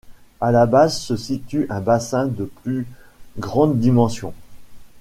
À 0.39 0.49
la 0.51 0.65
base 0.65 0.97
se 0.99 1.15
situe 1.15 1.67
un 1.69 1.79
bassin 1.79 2.25
de 2.25 2.45
plus 2.45 2.87
grande 3.37 3.77
dimension. 3.77 4.33